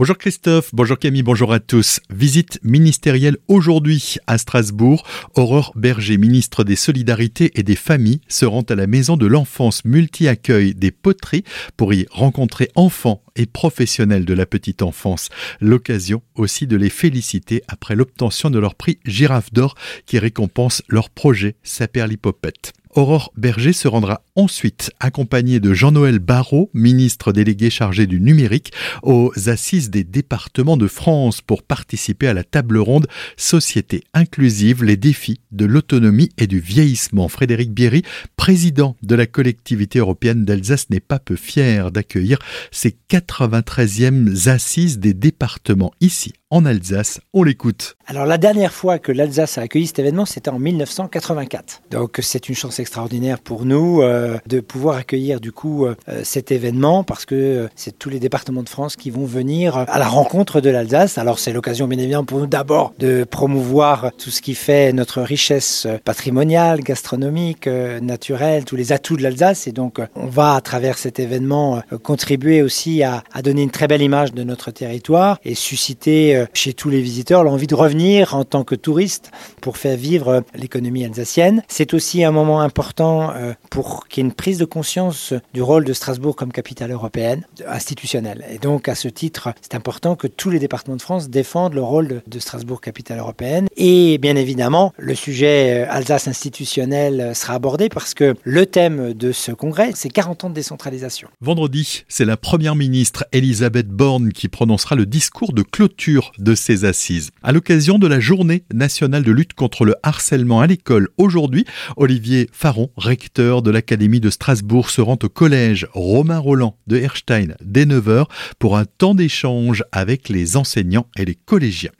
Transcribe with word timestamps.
Bonjour 0.00 0.16
Christophe, 0.16 0.70
bonjour 0.72 0.98
Camille, 0.98 1.22
bonjour 1.22 1.52
à 1.52 1.60
tous. 1.60 2.00
Visite 2.08 2.58
ministérielle 2.62 3.36
aujourd'hui 3.48 4.16
à 4.26 4.38
Strasbourg. 4.38 5.06
Aurore 5.34 5.72
Berger, 5.76 6.16
ministre 6.16 6.64
des 6.64 6.74
Solidarités 6.74 7.50
et 7.60 7.62
des 7.62 7.76
Familles, 7.76 8.22
se 8.26 8.46
rend 8.46 8.62
à 8.62 8.74
la 8.76 8.86
maison 8.86 9.18
de 9.18 9.26
l'enfance 9.26 9.84
multi-accueil 9.84 10.74
des 10.74 10.90
poteries 10.90 11.44
pour 11.76 11.92
y 11.92 12.06
rencontrer 12.10 12.70
enfants 12.76 13.22
et 13.36 13.44
professionnels 13.44 14.24
de 14.24 14.32
la 14.32 14.46
petite 14.46 14.80
enfance. 14.80 15.28
L'occasion 15.60 16.22
aussi 16.34 16.66
de 16.66 16.78
les 16.78 16.88
féliciter 16.88 17.62
après 17.68 17.94
l'obtention 17.94 18.48
de 18.48 18.58
leur 18.58 18.76
prix 18.76 19.00
Girafe 19.04 19.52
d'Or 19.52 19.74
qui 20.06 20.18
récompense 20.18 20.82
leur 20.88 21.10
projet 21.10 21.56
Saperlipopette. 21.62 22.72
Aurore 22.96 23.32
Berger 23.36 23.72
se 23.72 23.86
rendra 23.86 24.22
ensuite 24.34 24.90
accompagnée 24.98 25.60
de 25.60 25.72
Jean-Noël 25.72 26.18
Barrot, 26.18 26.70
ministre 26.74 27.32
délégué 27.32 27.70
chargé 27.70 28.08
du 28.08 28.20
numérique, 28.20 28.72
aux 29.04 29.32
assises 29.46 29.90
des 29.90 30.02
départements 30.02 30.76
de 30.76 30.88
France 30.88 31.40
pour 31.40 31.62
participer 31.62 32.26
à 32.26 32.34
la 32.34 32.42
table 32.42 32.78
ronde 32.78 33.06
Société 33.36 34.02
inclusive, 34.12 34.82
les 34.82 34.96
défis 34.96 35.40
de 35.52 35.66
l'autonomie 35.66 36.30
et 36.36 36.48
du 36.48 36.58
vieillissement. 36.58 37.28
Frédéric 37.28 37.72
Bierry, 37.72 38.02
président 38.36 38.96
de 39.02 39.14
la 39.14 39.26
collectivité 39.26 40.00
européenne 40.00 40.44
d'Alsace, 40.44 40.90
n'est 40.90 40.98
pas 40.98 41.20
peu 41.20 41.36
fier 41.36 41.92
d'accueillir 41.92 42.38
ces 42.72 42.96
93e 43.08 44.48
assises 44.48 44.98
des 44.98 45.14
départements 45.14 45.92
ici 46.00 46.32
en 46.50 46.64
Alsace. 46.64 47.20
On 47.32 47.44
l'écoute. 47.44 47.96
Alors 48.06 48.26
la 48.26 48.38
dernière 48.38 48.72
fois 48.72 48.98
que 48.98 49.12
l'Alsace 49.12 49.58
a 49.58 49.62
accueilli 49.62 49.86
cet 49.86 50.00
événement, 50.00 50.26
c'était 50.26 50.50
en 50.50 50.58
1984. 50.58 51.82
Donc 51.90 52.18
c'est 52.20 52.48
une 52.48 52.56
chance 52.56 52.79
extraordinaire 52.80 53.38
pour 53.38 53.64
nous 53.64 54.02
euh, 54.02 54.38
de 54.46 54.60
pouvoir 54.60 54.96
accueillir 54.96 55.40
du 55.40 55.52
coup 55.52 55.86
euh, 55.86 55.94
cet 56.22 56.50
événement 56.50 57.04
parce 57.04 57.24
que 57.24 57.34
euh, 57.34 57.68
c'est 57.76 57.98
tous 57.98 58.10
les 58.10 58.18
départements 58.18 58.62
de 58.62 58.68
France 58.68 58.96
qui 58.96 59.10
vont 59.10 59.24
venir 59.24 59.76
à 59.76 59.98
la 59.98 60.08
rencontre 60.08 60.60
de 60.60 60.70
l'Alsace. 60.70 61.18
Alors 61.18 61.38
c'est 61.38 61.52
l'occasion 61.52 61.86
bien 61.86 61.98
évidemment 61.98 62.24
pour 62.24 62.38
nous 62.38 62.46
d'abord 62.46 62.92
de 62.98 63.24
promouvoir 63.24 64.10
tout 64.18 64.30
ce 64.30 64.40
qui 64.40 64.54
fait 64.54 64.92
notre 64.92 65.22
richesse 65.22 65.86
patrimoniale, 66.04 66.80
gastronomique, 66.80 67.66
naturelle, 67.66 68.64
tous 68.64 68.76
les 68.76 68.92
atouts 68.92 69.16
de 69.16 69.22
l'Alsace. 69.22 69.66
Et 69.66 69.72
donc 69.72 70.00
on 70.14 70.26
va 70.26 70.54
à 70.54 70.60
travers 70.60 70.98
cet 70.98 71.20
événement 71.20 71.82
contribuer 72.02 72.62
aussi 72.62 73.02
à, 73.02 73.22
donner 73.42 73.62
une 73.62 73.70
très 73.70 73.86
belle 73.86 74.02
image 74.02 74.32
de 74.32 74.42
notre 74.42 74.70
territoire 74.70 75.38
et 75.44 75.54
susciter 75.54 76.44
chez 76.52 76.72
tous 76.72 76.90
les 76.90 77.00
visiteurs 77.00 77.44
l'envie 77.44 77.66
de 77.66 77.74
revenir 77.74 78.34
en 78.34 78.44
tant 78.44 78.64
que 78.64 78.74
touriste 78.74 79.30
pour 79.60 79.76
faire 79.76 79.96
vivre 79.96 80.42
l'économie 80.54 81.04
alsacienne. 81.04 81.62
C'est 81.68 81.94
aussi 81.94 82.24
un 82.24 82.30
moment 82.30 82.60
important 82.60 82.69
euh, 83.00 83.54
pour 83.70 84.08
qu'il 84.08 84.22
y 84.22 84.26
ait 84.26 84.28
une 84.28 84.34
prise 84.34 84.58
de 84.58 84.64
conscience 84.64 85.32
du 85.54 85.62
rôle 85.62 85.84
de 85.84 85.92
Strasbourg 85.92 86.36
comme 86.36 86.52
capitale 86.52 86.90
européenne, 86.90 87.44
institutionnelle. 87.66 88.44
Et 88.50 88.58
donc, 88.58 88.88
à 88.88 88.94
ce 88.94 89.08
titre, 89.08 89.52
c'est 89.60 89.74
important 89.74 90.16
que 90.16 90.26
tous 90.26 90.50
les 90.50 90.58
départements 90.58 90.96
de 90.96 91.02
France 91.02 91.30
défendent 91.30 91.74
le 91.74 91.82
rôle 91.82 92.22
de 92.26 92.38
Strasbourg 92.38 92.80
capitale 92.80 93.18
européenne. 93.18 93.68
Et 93.76 94.18
bien 94.18 94.36
évidemment, 94.36 94.92
le 94.98 95.14
sujet 95.14 95.84
euh, 95.84 95.92
Alsace 95.92 96.28
institutionnel 96.28 97.34
sera 97.34 97.54
abordé 97.54 97.88
parce 97.88 98.14
que 98.14 98.34
le 98.44 98.66
thème 98.66 99.14
de 99.14 99.32
ce 99.32 99.52
congrès, 99.52 99.92
c'est 99.94 100.08
40 100.08 100.44
ans 100.44 100.50
de 100.50 100.54
décentralisation. 100.54 101.28
Vendredi, 101.40 102.04
c'est 102.08 102.24
la 102.24 102.36
première 102.36 102.76
ministre 102.76 103.24
Elisabeth 103.32 103.88
Borne 103.88 104.32
qui 104.32 104.48
prononcera 104.48 104.96
le 104.96 105.06
discours 105.06 105.52
de 105.52 105.62
clôture 105.62 106.32
de 106.38 106.54
ces 106.54 106.84
assises. 106.84 107.30
À 107.42 107.52
l'occasion 107.52 107.98
de 107.98 108.06
la 108.06 108.20
journée 108.20 108.64
nationale 108.72 109.22
de 109.22 109.32
lutte 109.32 109.54
contre 109.54 109.84
le 109.84 109.94
harcèlement 110.02 110.60
à 110.60 110.66
l'école, 110.66 111.08
aujourd'hui, 111.18 111.64
Olivier 111.96 112.48
Faron, 112.60 112.90
recteur 112.98 113.62
de 113.62 113.70
l'Académie 113.70 114.20
de 114.20 114.28
Strasbourg, 114.28 114.90
se 114.90 115.00
rend 115.00 115.18
au 115.22 115.30
collège 115.30 115.88
Romain 115.94 116.36
Roland 116.36 116.76
de 116.86 116.98
Herstein 116.98 117.54
dès 117.64 117.86
9h 117.86 118.26
pour 118.58 118.76
un 118.76 118.84
temps 118.84 119.14
d'échange 119.14 119.82
avec 119.92 120.28
les 120.28 120.58
enseignants 120.58 121.06
et 121.16 121.24
les 121.24 121.36
collégiens. 121.36 121.92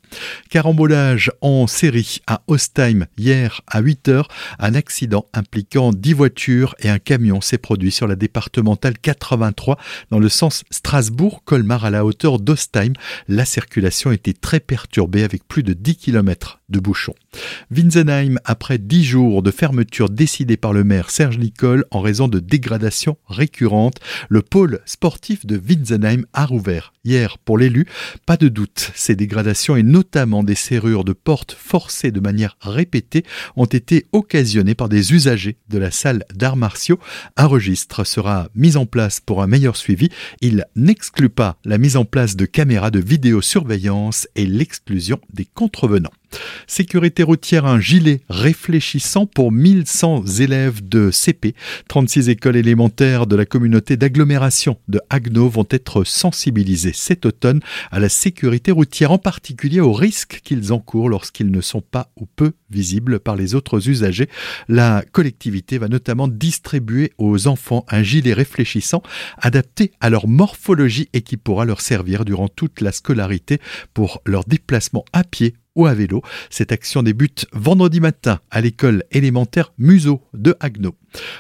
Carambolage 0.49 1.31
en 1.41 1.67
série 1.67 2.21
à 2.27 2.43
Ostheim 2.47 3.07
hier 3.19 3.61
à 3.67 3.83
8h. 3.83 4.25
Un 4.59 4.75
accident 4.75 5.27
impliquant 5.33 5.93
10 5.93 6.13
voitures 6.13 6.75
et 6.81 6.89
un 6.89 6.99
camion 6.99 7.41
s'est 7.41 7.59
produit 7.59 7.93
sur 7.93 8.07
la 8.07 8.17
départementale 8.17 8.99
83 8.99 9.79
dans 10.11 10.19
le 10.19 10.29
sens 10.29 10.65
Strasbourg-Colmar 10.71 11.85
à 11.85 11.91
la 11.91 12.05
hauteur 12.05 12.39
d'Ostheim. 12.39 12.93
La 13.29 13.45
circulation 13.45 14.13
était 14.13 14.33
très 14.33 14.61
perturbée 14.61 15.25
avec 15.25 15.47
plus 15.47 15.63
de 15.63 15.73
10 15.73 15.97
km 15.97 16.61
de 16.69 16.81
bouchons. 16.81 17.15
Winsenheim, 17.71 18.39
après 18.45 18.79
10 18.79 19.05
jours 19.05 19.43
de 19.43 19.51
fermeture 19.51 20.09
décidée 20.09 20.57
par 20.57 20.73
le 20.73 20.85
maire 20.85 21.11
Serge 21.11 21.39
Nicole 21.39 21.85
en 21.91 22.01
raison 22.01 22.29
de 22.29 22.39
dégradations 22.39 23.19
récurrentes, 23.29 23.99
le 24.29 24.43
pôle 24.43 24.81
sportif 24.85 25.47
de 25.47 25.57
Winsenheim 25.57 26.25
a 26.33 26.47
rouvert 26.47 26.93
hier 27.05 27.39
pour 27.39 27.59
l'élu. 27.59 27.87
Pas 28.27 28.37
de 28.37 28.49
doute, 28.49 28.93
ces 28.95 29.17
dégradations 29.17 29.77
et 29.77 29.83
notamment 29.83 30.00
des 30.45 30.55
serrures 30.55 31.05
de 31.05 31.13
portes 31.13 31.53
forcées 31.53 32.11
de 32.11 32.21
manière 32.21 32.57
répétée 32.61 33.25
ont 33.57 33.67
été 33.67 34.07
occasionnées 34.13 34.75
par 34.75 34.89
des 34.89 35.13
usagers 35.13 35.57
de 35.69 35.79
la 35.79 35.91
salle 35.91 36.25
d'arts 36.35 36.57
martiaux. 36.57 36.99
Un 37.37 37.47
registre 37.47 38.05
sera 38.05 38.49
mis 38.55 38.77
en 38.77 38.87
place 38.87 39.21
pour 39.21 39.43
un 39.43 39.47
meilleur 39.47 39.77
suivi. 39.77 40.09
Il 40.41 40.65
n'exclut 40.77 41.29
pas 41.29 41.57
la 41.65 41.79
mise 41.79 41.97
en 41.97 42.05
place 42.05 42.37
de 42.37 42.47
caméras 42.47 42.91
de 42.91 43.01
vidéosurveillance 43.01 44.29
et 44.37 44.47
l'exclusion 44.47 45.21
des 45.33 45.45
contrevenants. 45.45 46.13
Sécurité 46.71 47.25
routière, 47.25 47.67
un 47.67 47.81
gilet 47.81 48.21
réfléchissant 48.29 49.27
pour 49.27 49.51
1100 49.51 50.25
élèves 50.39 50.89
de 50.89 51.11
CP. 51.11 51.57
36 51.89 52.29
écoles 52.29 52.55
élémentaires 52.55 53.27
de 53.27 53.35
la 53.35 53.45
communauté 53.45 53.97
d'agglomération 53.97 54.79
de 54.87 55.01
Agno 55.11 55.49
vont 55.49 55.67
être 55.69 56.05
sensibilisées 56.05 56.93
cet 56.95 57.27
automne 57.27 57.59
à 57.91 57.99
la 57.99 58.09
sécurité 58.09 58.71
routière, 58.71 59.11
en 59.11 59.19
particulier 59.19 59.81
aux 59.81 59.93
risques 59.93 60.43
qu'ils 60.45 60.73
encourent 60.73 61.09
lorsqu'ils 61.09 61.51
ne 61.51 61.61
sont 61.61 61.81
pas 61.81 62.13
ou 62.15 62.27
peu 62.27 62.53
visibles 62.71 63.19
par 63.19 63.35
les 63.35 63.57
autres 63.57 63.89
usagers. 63.89 64.29
La 64.69 65.03
collectivité 65.11 65.77
va 65.77 65.89
notamment 65.89 66.29
distribuer 66.29 67.11
aux 67.19 67.49
enfants 67.49 67.85
un 67.89 68.05
gilet 68.05 68.33
réfléchissant 68.33 69.03
adapté 69.39 69.91
à 69.99 70.09
leur 70.09 70.29
morphologie 70.29 71.09
et 71.15 71.23
qui 71.23 71.37
pourra 71.37 71.65
leur 71.65 71.81
servir 71.81 72.25
durant 72.25 72.47
toute 72.47 72.81
la 72.81 72.93
scolarité 72.93 73.59
pour 73.93 74.23
leur 74.25 74.45
déplacement 74.45 75.05
à 75.13 75.25
pied 75.25 75.55
ou 75.81 75.87
à 75.87 75.95
vélo. 75.95 76.21
Cette 76.51 76.73
action 76.73 77.03
débute 77.03 77.47
vendredi 77.53 78.01
matin 78.01 78.41
à 78.51 78.61
l'école 78.61 79.03
élémentaire 79.13 79.73
Museau 79.79 80.21
de 80.35 80.55
Agno. 80.61 80.95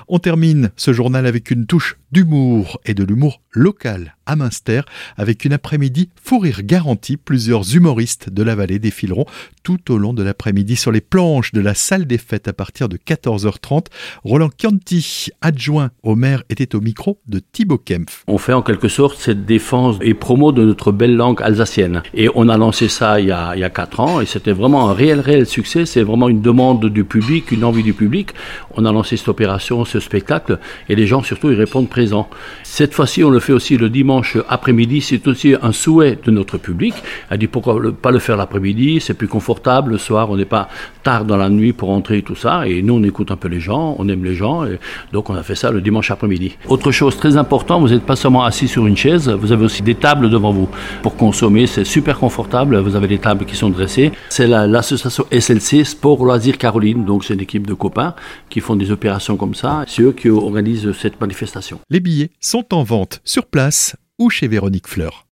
On 0.08 0.18
termine 0.18 0.70
ce 0.76 0.94
journal 0.94 1.26
avec 1.26 1.50
une 1.50 1.66
touche 1.66 1.98
d'humour 2.10 2.80
et 2.86 2.94
de 2.94 3.04
l'humour 3.04 3.42
local 3.52 4.16
à 4.30 4.36
Münster 4.36 4.82
avec 5.16 5.44
une 5.44 5.52
après-midi 5.52 6.08
fou 6.22 6.38
rire 6.38 6.60
garanti. 6.62 7.16
Plusieurs 7.16 7.74
humoristes 7.74 8.30
de 8.30 8.42
la 8.44 8.54
vallée 8.54 8.78
défileront 8.78 9.26
tout 9.64 9.92
au 9.92 9.98
long 9.98 10.14
de 10.14 10.22
l'après-midi 10.22 10.76
sur 10.76 10.92
les 10.92 11.00
planches 11.00 11.52
de 11.52 11.60
la 11.60 11.74
salle 11.74 12.06
des 12.06 12.16
fêtes 12.16 12.46
à 12.46 12.52
partir 12.52 12.88
de 12.88 12.96
14h30. 12.96 13.86
Roland 14.22 14.50
Chianti, 14.56 15.30
adjoint 15.40 15.90
au 16.02 16.14
maire, 16.14 16.44
était 16.48 16.76
au 16.76 16.80
micro 16.80 17.18
de 17.26 17.40
Thibaut 17.40 17.78
Kempf. 17.78 18.22
On 18.28 18.38
fait 18.38 18.52
en 18.52 18.62
quelque 18.62 18.88
sorte 18.88 19.18
cette 19.18 19.44
défense 19.46 19.96
et 20.00 20.14
promo 20.14 20.52
de 20.52 20.64
notre 20.64 20.92
belle 20.92 21.16
langue 21.16 21.42
alsacienne. 21.42 22.02
Et 22.14 22.28
on 22.36 22.48
a 22.48 22.56
lancé 22.56 22.88
ça 22.88 23.20
il 23.20 23.26
y 23.26 23.32
a, 23.32 23.56
il 23.56 23.68
4 23.70 24.00
ans 24.00 24.20
et 24.20 24.26
c'était 24.26 24.52
vraiment 24.52 24.90
un 24.90 24.94
réel, 24.94 25.20
réel 25.20 25.46
succès. 25.46 25.86
C'est 25.86 26.02
vraiment 26.02 26.28
une 26.28 26.40
demande 26.40 26.86
du 26.86 27.04
public, 27.04 27.50
une 27.50 27.64
envie 27.64 27.82
du 27.82 27.94
public. 27.94 28.30
On 28.76 28.84
a 28.84 28.92
lancé 28.92 29.16
cette 29.16 29.28
opération, 29.28 29.84
ce 29.84 29.98
spectacle 29.98 30.58
et 30.88 30.94
les 30.94 31.06
gens 31.06 31.22
surtout 31.22 31.50
ils 31.50 31.56
répondent 31.56 31.88
présents. 31.88 32.28
Cette 32.62 32.94
fois-ci, 32.94 33.24
on 33.24 33.30
le 33.30 33.40
fait 33.40 33.52
aussi 33.52 33.76
le 33.76 33.90
dimanche 33.90 34.19
après-midi. 34.48 35.00
C'est 35.00 35.26
aussi 35.26 35.54
un 35.60 35.72
souhait 35.72 36.18
de 36.22 36.30
notre 36.30 36.58
public. 36.58 36.94
Elle 37.30 37.38
dit 37.38 37.46
pourquoi 37.46 37.80
pas 37.92 38.10
le 38.10 38.18
faire 38.18 38.36
l'après-midi, 38.36 39.00
c'est 39.00 39.14
plus 39.14 39.28
confortable. 39.28 39.92
Le 39.92 39.98
soir, 39.98 40.30
on 40.30 40.36
n'est 40.36 40.44
pas 40.44 40.68
tard 41.02 41.24
dans 41.24 41.36
la 41.36 41.48
nuit 41.48 41.72
pour 41.72 41.90
entrer 41.90 42.18
et 42.18 42.22
tout 42.22 42.34
ça. 42.34 42.66
Et 42.66 42.82
nous, 42.82 42.94
on 42.94 43.02
écoute 43.02 43.30
un 43.30 43.36
peu 43.36 43.48
les 43.48 43.60
gens, 43.60 43.96
on 43.98 44.08
aime 44.08 44.24
les 44.24 44.34
gens. 44.34 44.64
Et 44.64 44.78
donc, 45.12 45.30
on 45.30 45.34
a 45.34 45.42
fait 45.42 45.54
ça 45.54 45.70
le 45.70 45.80
dimanche 45.80 46.10
après-midi. 46.10 46.56
Autre 46.68 46.90
chose 46.90 47.16
très 47.16 47.36
important, 47.36 47.80
vous 47.80 47.88
n'êtes 47.88 48.04
pas 48.04 48.16
seulement 48.16 48.44
assis 48.44 48.68
sur 48.68 48.86
une 48.86 48.96
chaise, 48.96 49.28
vous 49.28 49.52
avez 49.52 49.64
aussi 49.64 49.82
des 49.82 49.94
tables 49.94 50.30
devant 50.30 50.52
vous 50.52 50.68
pour 51.02 51.16
consommer. 51.16 51.66
C'est 51.66 51.84
super 51.84 52.18
confortable. 52.18 52.78
Vous 52.78 52.96
avez 52.96 53.08
des 53.08 53.18
tables 53.18 53.44
qui 53.44 53.56
sont 53.56 53.70
dressées. 53.70 54.12
C'est 54.28 54.46
l'association 54.46 55.24
SLC 55.30 55.84
Sport 55.84 56.24
Loisirs 56.24 56.58
Caroline. 56.58 57.04
Donc, 57.04 57.24
c'est 57.24 57.34
une 57.34 57.40
équipe 57.40 57.66
de 57.66 57.74
copains 57.74 58.14
qui 58.48 58.60
font 58.60 58.76
des 58.76 58.90
opérations 58.90 59.36
comme 59.36 59.54
ça. 59.54 59.84
C'est 59.86 60.02
eux 60.02 60.12
qui 60.12 60.28
organisent 60.28 60.92
cette 60.92 61.20
manifestation. 61.20 61.80
Les 61.88 62.00
billets 62.00 62.30
sont 62.40 62.74
en 62.74 62.82
vente 62.82 63.20
sur 63.24 63.46
place 63.46 63.96
ou 64.20 64.28
chez 64.28 64.46
Véronique 64.46 64.86
Fleur. 64.86 65.24